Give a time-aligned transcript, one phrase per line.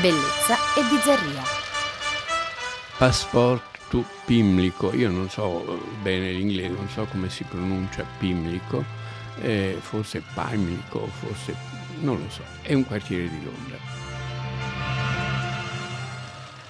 [0.00, 1.42] bellezza e bizzarria.
[2.98, 8.84] Passeporto Pimlico, io non so bene l'inglese, non so come si pronuncia Pimlico,
[9.40, 11.54] eh, forse Pimlico, forse
[12.00, 13.76] non lo so, è un quartiere di Londra.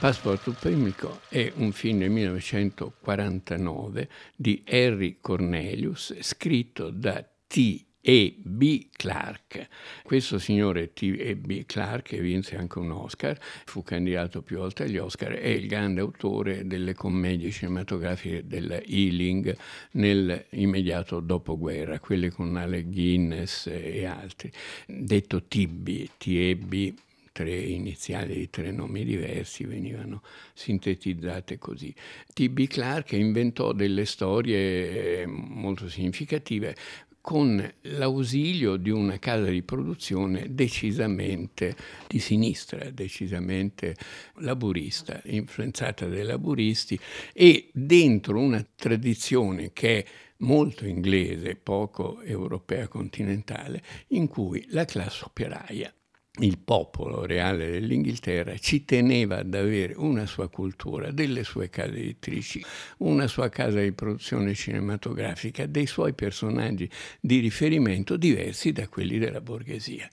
[0.00, 7.90] Passeporto Pimlico è un film del 1949 di Harry Cornelius scritto da T.
[8.04, 8.34] E.
[8.36, 8.88] B.
[8.90, 9.68] Clark.
[10.02, 11.14] Questo signore T.
[11.16, 11.36] E.
[11.36, 11.64] B.
[11.66, 16.00] Clark, che vinse anche un Oscar, fu candidato più volte agli Oscar, è il grande
[16.00, 19.56] autore delle commedie cinematografiche della Ealing
[19.92, 24.50] nell'immediato dopoguerra, quelle con Alec Guinness e altri.
[24.84, 26.94] Detto TB, T.E.B.,
[27.30, 31.94] tre iniziali di tre nomi diversi venivano sintetizzate così.
[32.32, 32.66] T.B.
[32.66, 36.76] Clark inventò delle storie eh, molto significative
[37.22, 41.74] con l'ausilio di una casa di produzione decisamente
[42.08, 43.96] di sinistra, decisamente
[44.40, 46.98] laburista, influenzata dai laburisti
[47.32, 50.06] e dentro una tradizione che è
[50.38, 55.94] molto inglese, poco europea continentale, in cui la classe operaia
[56.40, 62.64] il popolo reale dell'Inghilterra ci teneva ad avere una sua cultura, delle sue case editrici,
[62.98, 66.88] una sua casa di produzione cinematografica, dei suoi personaggi
[67.20, 70.08] di riferimento diversi da quelli della borghesia.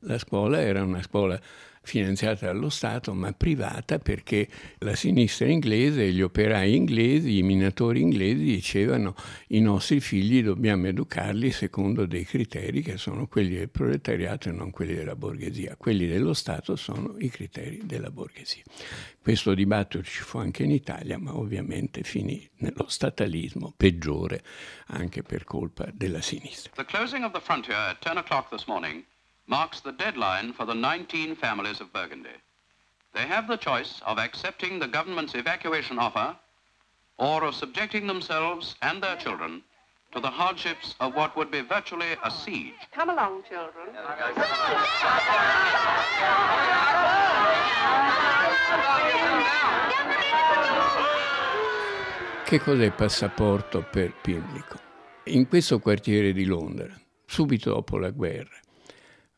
[0.00, 1.40] La scuola era una scuola
[1.86, 8.42] finanziata dallo Stato ma privata perché la sinistra inglese, gli operai inglesi, i minatori inglesi
[8.42, 9.14] dicevano
[9.48, 14.70] i nostri figli dobbiamo educarli secondo dei criteri che sono quelli del proletariato e non
[14.70, 15.76] quelli della borghesia.
[15.76, 18.64] Quelli dello Stato sono i criteri della borghesia.
[19.22, 24.42] Questo dibattito ci fu anche in Italia, ma ovviamente finì nello statalismo peggiore
[24.88, 26.72] anche per colpa della sinistra.
[26.74, 29.04] The closing of the frontier at 10 o'clock this morning
[29.46, 32.36] marks the deadline for the 19 families of Burgundy.
[33.14, 36.36] They have the choice of accepting the government's evacuation offer
[37.16, 39.62] or of subjecting themselves and their children
[40.12, 42.74] to the hardships of what would be virtually a siege.
[42.92, 43.94] Come along, children.
[52.44, 54.78] Che cos'è passaporto per Pimlico?
[55.24, 58.60] In questo quartiere di Londra, subito dopo la guerra,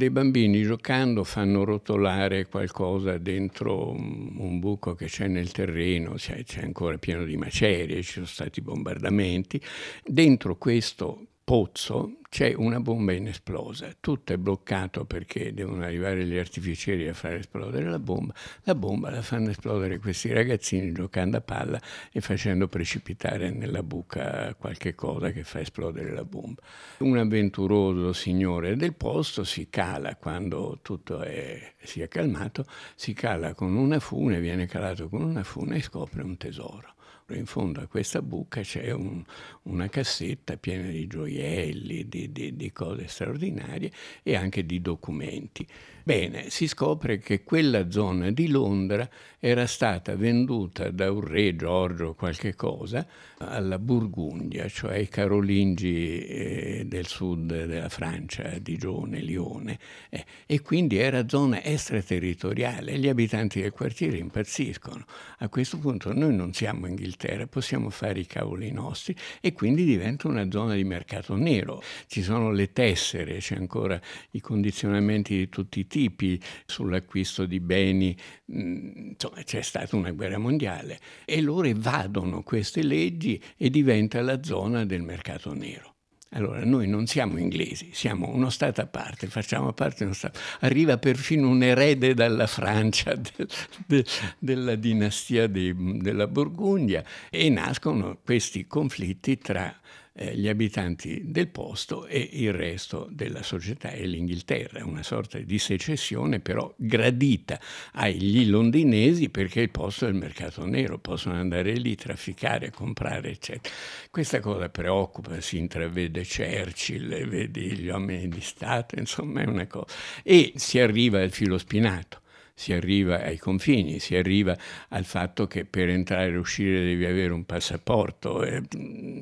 [0.00, 6.62] dei bambini giocando fanno rotolare qualcosa dentro un, buco che c'è nel terreno, c'è, c'è
[6.62, 9.60] ancora pieno di macerie, ci sono stati bombardamenti.
[10.04, 17.08] Dentro questo pozzo c'è una bomba inesplosa, tutto è bloccato perché devono arrivare gli artificieri
[17.08, 21.80] a far esplodere la bomba, la bomba la fanno esplodere questi ragazzini giocando a palla
[22.12, 26.60] e facendo precipitare nella buca qualche cosa che fa esplodere la bomba.
[26.98, 33.54] Un avventuroso signore del posto si cala quando tutto è, si è calmato, si cala
[33.54, 36.96] con una fune, viene calato con una fune e scopre un tesoro
[37.34, 39.22] in fondo a questa buca c'è un,
[39.64, 43.90] una cassetta piena di gioielli, di, di, di, cose straordinarie
[44.22, 45.66] e anche di documenti.
[46.08, 49.06] Bene, si scopre che quella zona di Londra
[49.38, 56.84] era stata venduta da un re, Giorgio qualche cosa, alla Burgundia, cioè ai Carolingi eh,
[56.86, 62.98] del sud della Francia, Digione, Lione, eh, e quindi era zona extraterritoriale.
[62.98, 65.04] Gli abitanti del quartiere impazziscono.
[65.40, 70.26] A questo punto noi non siamo Inghilterra, possiamo fare i cavoli nostri e quindi diventa
[70.26, 71.82] una zona di mercato nero.
[72.06, 77.58] Ci sono le tessere, c'è ancora i condizionamenti di tutti i tipi tipi sull'acquisto di
[77.58, 78.16] beni,
[78.52, 84.42] mm, insomma c'è stata una guerra mondiale e loro evadono queste leggi e diventa la
[84.44, 85.94] zona del mercato nero.
[86.32, 90.38] Allora, noi non siamo inglesi, siamo uno Stato a parte, facciamo parte di uno Stato.
[90.60, 93.48] Arriva perfino un erede dalla Francia, del,
[93.86, 94.04] de,
[94.38, 99.74] della dinastia di, della Borgogna, e nascono questi conflitti tra
[100.18, 105.58] eh, gli abitanti del posto e il resto della società e l'Inghilterra, una sorta di
[105.58, 107.60] secessione però gradita
[107.92, 113.72] agli londinesi perché il posto è il mercato nero, possono andare lì, trafficare, comprare, eccetera.
[114.10, 119.94] Questa cosa preoccupa, si intravede Churchill, vedi gli uomini di Stato, insomma è una cosa.
[120.24, 122.22] E si arriva al filo spinato
[122.58, 124.56] si arriva ai confini, si arriva
[124.88, 128.60] al fatto che per entrare e uscire devi avere un passaporto, eh,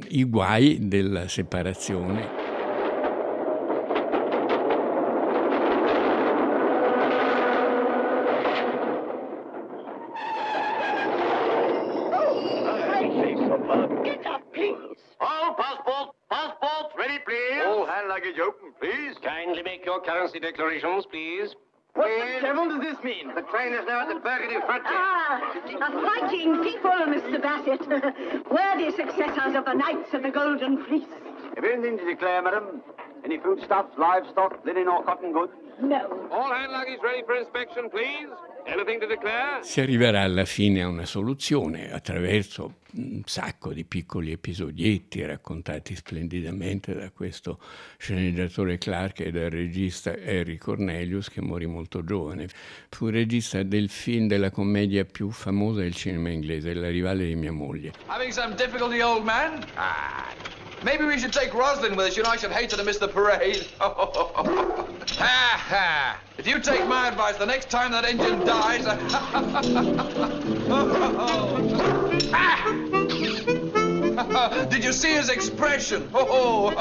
[0.09, 2.55] i guai della separazione.
[19.23, 21.26] Kindly make your currency declarations, please.
[23.51, 24.93] Train is now at the Burgundy frontier.
[24.93, 25.41] Ah,
[25.81, 27.41] a fighting people, Mr.
[27.41, 27.81] Bassett.
[28.51, 31.09] Worthy successors of the Knights of the Golden Fleece.
[31.55, 32.83] Have you anything to declare, madam?
[33.25, 35.53] Any foodstuffs, livestock, linen or cotton goods?
[35.81, 36.29] No.
[36.31, 38.29] All hand luggage ready for inspection, please.
[38.69, 39.63] Anything to declare?
[39.63, 46.93] Si arriverà alla fine a una soluzione attraverso un sacco di piccoli episodietti raccontati splendidamente
[46.93, 47.61] da questo
[47.97, 52.49] sceneggiatore Clark e dal regista Harry Cornelius che morì molto giovane.
[52.89, 57.53] Fu regista del film della commedia più famosa del cinema inglese, La rivale di mia
[57.53, 57.93] moglie.
[58.07, 59.65] Having some difficulty, old man?
[59.75, 60.27] Ah,
[60.85, 62.17] maybe we should take Roslyn with us.
[62.17, 63.67] You know, I should hate to miss the parade.
[63.79, 64.45] ha
[65.19, 66.21] ha!
[66.39, 68.87] If you take my advice, the next time that engine dies.
[72.33, 72.87] ah!
[74.71, 76.09] Did you see his expression?
[76.15, 76.73] Oh!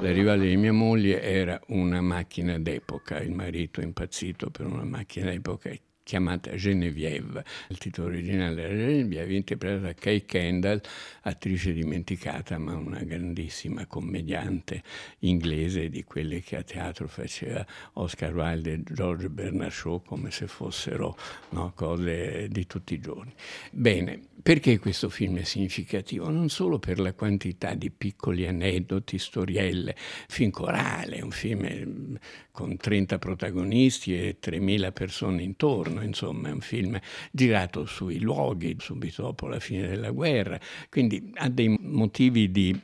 [0.00, 5.30] La rivale di mia moglie era una macchina d'epoca, il marito impazzito per una macchina
[5.30, 5.70] d'epoca
[6.08, 7.44] chiamata Genevieve.
[7.68, 10.80] Il titolo originale era Genevieve, interpretata da Kay Kendall,
[11.24, 14.82] attrice dimenticata ma una grandissima commediante
[15.18, 17.64] inglese di quelle che a teatro faceva
[17.94, 21.14] Oscar Wilde e George Bernard Shaw come se fossero
[21.50, 23.34] no, cose di tutti i giorni.
[23.70, 26.30] Bene, perché questo film è significativo?
[26.30, 29.94] Non solo per la quantità di piccoli aneddoti, storielle,
[30.26, 32.18] film corale, un film
[32.50, 36.98] con 30 protagonisti e 3.000 persone intorno, insomma è un film
[37.30, 40.58] girato sui luoghi subito dopo la fine della guerra,
[40.90, 42.78] quindi ha dei motivi di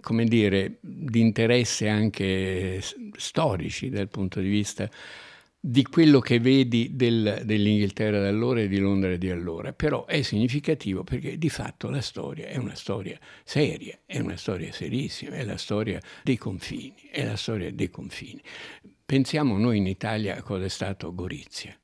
[0.00, 2.80] come dire, di interesse anche
[3.16, 4.88] storici dal punto di vista
[5.62, 11.04] di quello che vedi del, dell'Inghilterra d'allora e di Londra di allora, però è significativo
[11.04, 15.58] perché di fatto la storia è una storia seria, è una storia serissima, è la
[15.58, 18.40] storia dei confini, è la storia dei confini.
[19.04, 21.79] Pensiamo noi in Italia a cosa è stato Gorizia.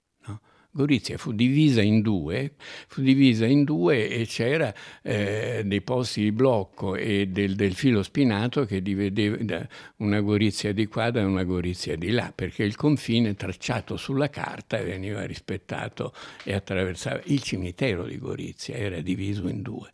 [0.77, 2.53] Gorizia fu divisa in due,
[2.87, 8.03] fu divisa in due e c'era eh, dei posti di blocco e del, del, filo
[8.03, 13.35] spinato che divideva una Gorizia di qua da una Gorizia di là, perché il confine
[13.35, 16.13] tracciato sulla carta veniva rispettato
[16.45, 17.23] e attraversava.
[17.25, 19.91] Il cimitero di Gorizia era diviso in due.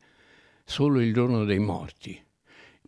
[0.64, 2.20] Solo il giorno dei morti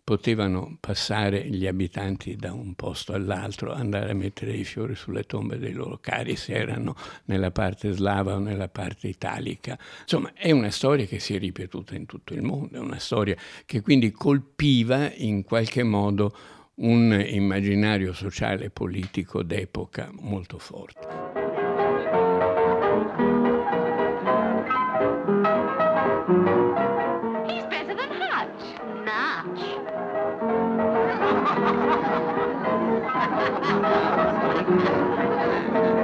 [0.05, 5.57] potevano passare gli abitanti da un posto all'altro, andare a mettere i fiori sulle tombe
[5.57, 9.75] dei loro cari, se erano nella parte slava o nella parte italica.
[10.01, 13.35] Insomma, è una storia che si è ripetuta in tutto il mondo, è una storia
[13.65, 16.37] che quindi colpiva in qualche modo
[16.75, 21.35] un immaginario sociale e politico d'epoca molto forte.
[29.05, 29.84] L'altro
[35.15, 35.94] Thank you.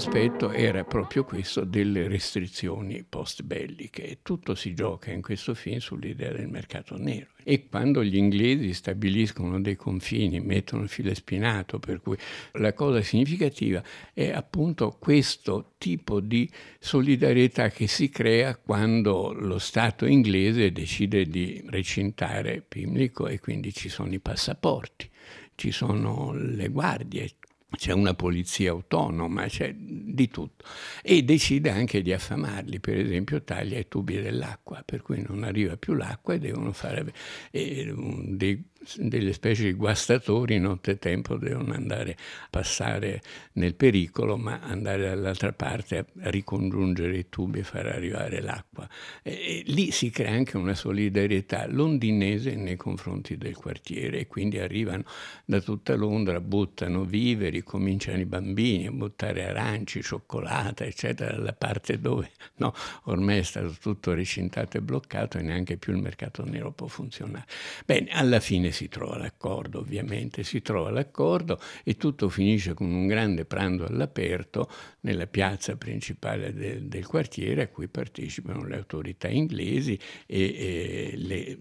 [0.00, 6.32] Aspetto era proprio questo delle restrizioni post-belliche e tutto si gioca in questo film sull'idea
[6.32, 7.26] del mercato nero.
[7.44, 12.16] E quando gli inglesi stabiliscono dei confini, mettono il filo spinato, per cui
[12.52, 13.82] la cosa significativa
[14.14, 21.62] è appunto questo tipo di solidarietà che si crea quando lo Stato inglese decide di
[21.66, 25.10] recintare Pimlico e quindi ci sono i passaporti,
[25.56, 27.34] ci sono le guardie,
[27.76, 30.64] c'è una polizia autonoma, c'è di tutto.
[31.02, 35.76] E decide anche di affamarli, per esempio taglia i tubi dell'acqua, per cui non arriva
[35.76, 37.12] più l'acqua e devono fare
[37.50, 43.20] eh, dei delle specie di guastatori nottetempo devono andare a passare
[43.52, 48.88] nel pericolo, ma andare dall'altra parte a ricongiungere i tubi e far arrivare l'acqua.
[49.22, 54.58] E, e lì si crea anche una solidarietà londinese nei confronti del quartiere e quindi
[54.58, 55.04] arrivano
[55.44, 62.00] da tutta Londra, buttano viveri, cominciano i bambini a buttare aranci, cioccolata, eccetera, dalla parte
[62.00, 62.72] dove no,
[63.04, 67.46] ormai è stato tutto recintato e bloccato e neanche più il mercato nero può funzionare.
[67.84, 73.06] Bene, alla fine si trova l'accordo, ovviamente, si trova l'accordo e tutto finisce con un
[73.06, 79.98] grande pranzo all'aperto nella piazza principale del, del quartiere a cui partecipano le autorità inglesi
[80.26, 81.58] e, e le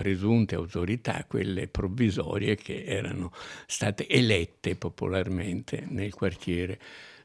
[0.00, 3.32] presunte autorità, quelle provvisorie che erano
[3.66, 6.80] state elette popolarmente nel quartiere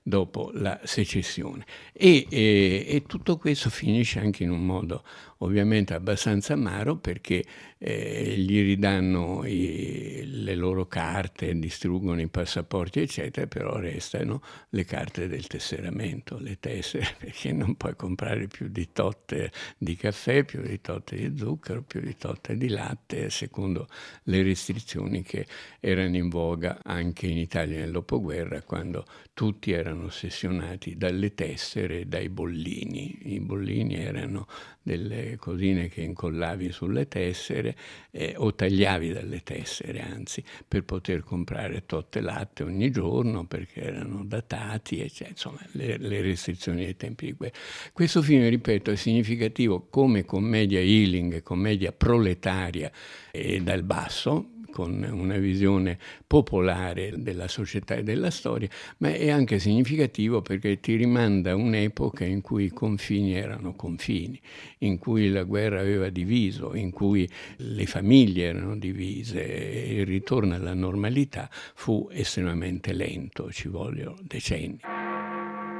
[0.07, 1.65] dopo la secessione.
[1.91, 5.03] E, e, e tutto questo finisce anche in un modo
[5.39, 7.43] ovviamente abbastanza amaro perché
[7.77, 15.27] eh, gli ridanno i, le loro carte, distruggono i passaporti, eccetera, però restano le carte
[15.27, 20.79] del tesseramento, le tessere, perché non puoi comprare più di totte di caffè, più di
[20.81, 23.87] totte di zucchero, più di totte di latte, secondo
[24.23, 25.45] le restrizioni che
[25.79, 32.05] erano in voga anche in Italia nel dopoguerra, quando tutti erano ossessionati dalle tessere e
[32.05, 33.33] dai bollini.
[33.33, 34.47] I bollini erano
[34.81, 37.75] delle cosine che incollavi sulle tessere
[38.11, 44.23] eh, o tagliavi dalle tessere, anzi, per poter comprare totte latte ogni giorno perché erano
[44.25, 45.29] datati, eccetera.
[45.31, 47.57] insomma, le, le restrizioni dei tempi di guerra.
[47.93, 52.91] Questo film, ripeto, è significativo come commedia healing, commedia proletaria
[53.31, 58.67] e dal basso, con una visione popolare della società e della storia,
[58.97, 64.37] ma è anche significativo perché ti rimanda a un'epoca in cui i confini erano confini,
[64.79, 70.55] in cui la guerra aveva diviso, in cui le famiglie erano divise e il ritorno
[70.55, 74.79] alla normalità fu estremamente lento, ci vogliono decenni.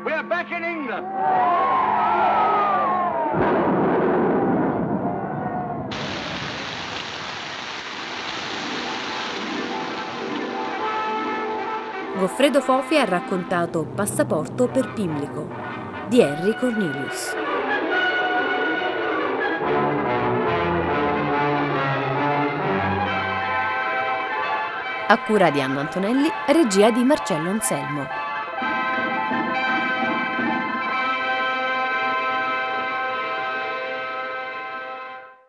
[0.05, 1.03] We are back in England.
[12.17, 15.49] Goffredo Fofi ha raccontato Passaporto per Pimlico
[16.07, 17.35] di Henry Cornelius.
[25.07, 28.24] A cura di Anno Antonelli, regia di Marcello Anselmo.